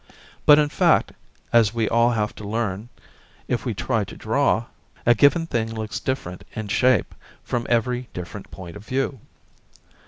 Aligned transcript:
But, 0.47 0.57
in 0.57 0.69
fact, 0.69 1.11
as 1.53 1.75
we 1.75 1.87
all 1.87 2.09
have 2.09 2.33
to 2.37 2.43
learn 2.43 2.89
if 3.47 3.65
we 3.67 3.75
try 3.75 4.03
to 4.05 4.17
draw, 4.17 4.65
a 5.05 5.13
given 5.13 5.45
thing 5.45 5.71
looks 5.75 5.99
different 5.99 6.43
in 6.53 6.69
shape 6.69 7.13
from 7.43 7.67
every 7.69 8.09
different 8.11 8.49
point 8.49 8.75
of 8.75 8.83
view. 8.83 9.19